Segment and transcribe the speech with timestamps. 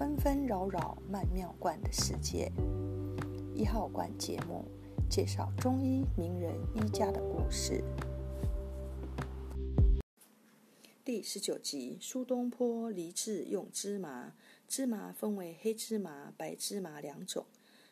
[0.00, 2.50] 纷纷扰扰曼妙观的世界。
[3.54, 4.64] 一号馆节目
[5.10, 7.84] 介绍中医名人医家的故事。
[11.04, 14.32] 第十九集：苏东坡离治用芝麻。
[14.66, 17.44] 芝麻分为黑芝麻、白芝麻两种，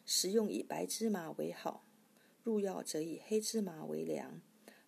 [0.06, 1.84] 食用以白芝麻为好，
[2.42, 4.40] 入药则以黑芝麻为良。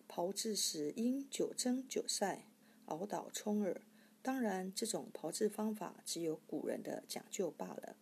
[0.07, 2.47] 炮制时应久蒸久晒，
[2.85, 3.79] 熬捣冲耳。
[4.23, 7.95] 当然，这种炮制方法只有古人的讲究罢了。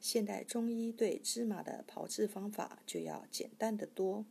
[0.00, 4.24] 现代中医对芝麻的炮制方法就要简单得多。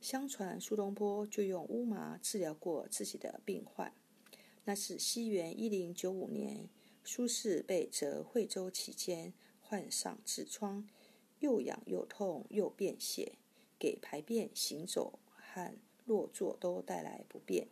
[0.00, 3.92] 相传苏东坡就用乌麻治疗过自己的病患。
[4.64, 6.68] 那是西元一零九五年，
[7.02, 10.86] 苏轼被谪惠州期间患上痔疮，
[11.40, 13.32] 又痒又痛又便血，
[13.78, 15.74] 给排便、行走和
[16.04, 17.66] 落座都带来不便。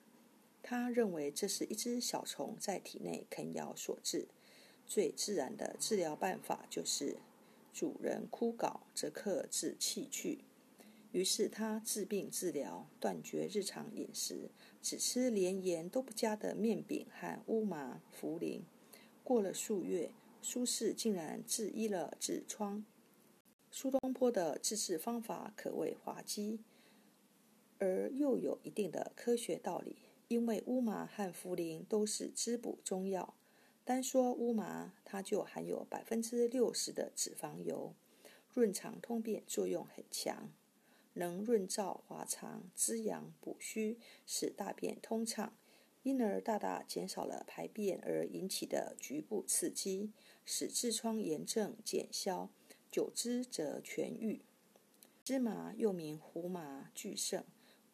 [0.66, 4.27] 他认为这是一只小虫在体内啃咬所致。
[4.86, 7.19] 最自然的治疗办法就是
[7.70, 10.39] 主人枯槁，则克制气去。
[11.12, 14.48] 于是他治病治疗，断绝日常饮食，
[14.80, 18.62] 只吃连盐都不加的面饼和乌麻、茯苓。
[19.22, 22.86] 过了数月，苏轼竟然治医了痔疮。
[23.70, 26.61] 苏东坡的治治方法可谓滑稽，
[27.78, 29.96] 而又有一定的科学道理。
[30.28, 33.34] 因为乌麻和茯苓都是滋补中药，
[33.84, 37.94] 单说乌麻，它就含有百分之六十的脂肪油，
[38.52, 40.50] 润肠通便作用很强。
[41.17, 45.56] 能润燥滑肠、滋阳补虚，使大便通畅，
[46.02, 50.11] 因而大大减少了排便而引起的局部刺激，
[50.45, 52.50] 使痔疮炎症减消，
[52.91, 54.42] 久之则痊愈。
[55.22, 57.45] 芝麻又名胡麻、巨盛，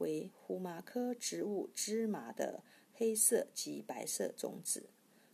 [0.00, 2.62] 为胡麻科植物芝麻的
[2.92, 4.90] 黑色及白色种子。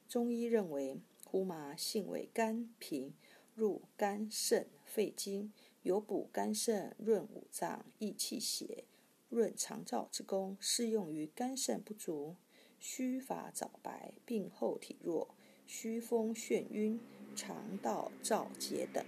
[0.09, 3.13] 中医认为，胡麻性味甘平，
[3.55, 5.53] 入肝肾肺经。
[5.83, 8.83] 有补肝肾、润五脏、益气血、
[9.29, 12.35] 润肠燥之功，适用于肝肾不足、
[12.81, 15.29] 虚乏早白、病后体弱、
[15.65, 16.99] 虚风眩晕、
[17.37, 19.05] 肠道燥结等。《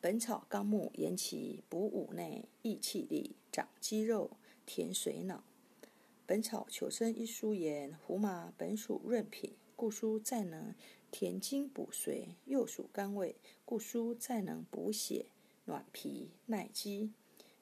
[0.00, 4.30] 本草纲目》言其补五内、益气力、长肌肉、
[4.68, 5.36] 填水脑。
[6.26, 10.74] 《本草求生》一书言：胡麻本属润品，故书再能
[11.10, 15.24] 填精补髓；又属甘味，故书再能补血。
[15.64, 17.14] 暖脾耐饥。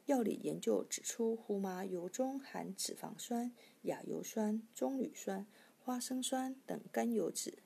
[0.07, 3.53] 药理研究指出，胡麻油中含脂肪酸、
[3.83, 5.47] 亚油酸、棕榈酸、
[5.79, 7.59] 花生酸等甘油脂，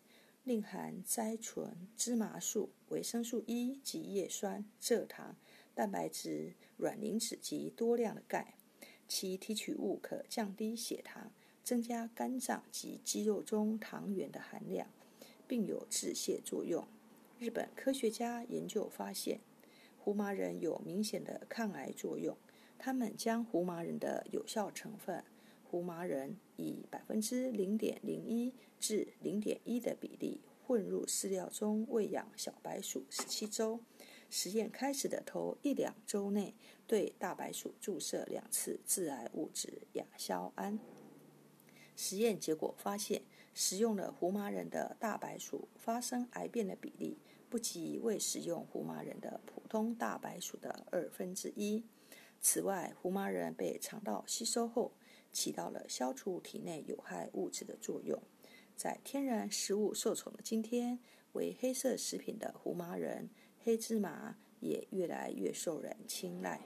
[0.45, 5.35] 另含甾醇、芝麻素、维生素 E 及叶酸、蔗糖、
[5.75, 8.57] 蛋白质、卵磷脂及多量的钙。
[9.11, 11.33] 其提取物可降低血糖，
[11.65, 14.89] 增加肝脏及肌肉中糖原的含量，
[15.49, 16.87] 并有治泻作用。
[17.41, 19.41] 日本科学家研究发现。
[20.03, 22.35] 胡麻仁有明显的抗癌作用。
[22.79, 25.23] 他们将胡麻仁的有效成分
[25.63, 33.81] 胡麻仁以百分之零点零一至零点一的比例混入饲料中喂养小白鼠十七周。
[34.31, 36.55] 实验开始的头一两周内，
[36.87, 40.79] 对大白鼠注射两次致癌物质亚硝胺。
[41.97, 47.19] 实验结果发现，食用了胡麻仁的大白鼠发生癌变的比例。
[47.51, 51.83] 不及未使用胡麻仁的普通大白鼠的二分之一。
[52.41, 54.93] 此外，胡麻仁被肠道吸收后，
[55.33, 58.23] 起到了消除体内有害物质的作用。
[58.77, 61.01] 在天然食物受宠的今天，
[61.33, 63.29] 为黑色食品的胡麻仁、
[63.63, 66.61] 黑芝麻也越来越受人青睐。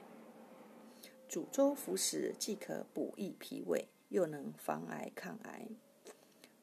[1.27, 5.67] 煮粥服食，既可补益脾胃，又能防癌抗癌。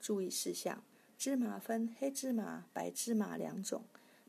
[0.00, 0.82] 注意事项：
[1.18, 3.84] 芝麻分黑芝麻、白芝麻两种。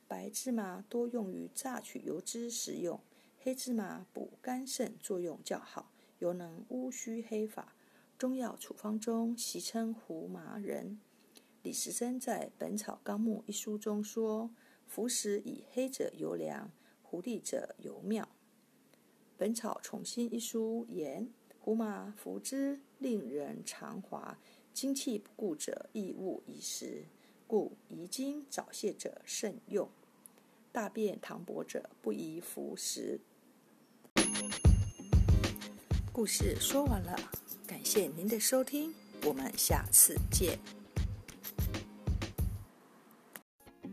[0.08, 3.00] 白芝麻多用于榨取油脂食用，
[3.40, 7.74] 黑芝麻补肝肾作用较好，尤能乌须黑发。
[8.18, 11.00] 中药处方中习称胡麻仁。
[11.62, 14.52] 李时珍在《本草纲目》一书中说
[14.93, 16.69] ：“服食以黑者尤良，
[17.01, 18.29] 胡地者尤妙。”
[19.37, 21.28] 《本草重新》一书言
[21.59, 24.37] ：“胡麻服之，令人肠滑，
[24.72, 27.05] 精气不固者亦勿宜食。”
[27.47, 29.90] 故遗精早泄者慎用，
[30.72, 33.19] 大便溏薄者不宜服食。
[36.11, 37.16] 故事说完了，
[37.66, 38.93] 感谢您的收听，
[39.25, 40.83] 我们下次见。